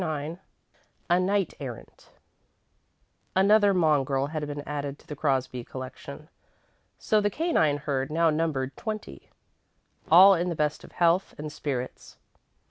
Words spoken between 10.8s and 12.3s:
of health and spirits.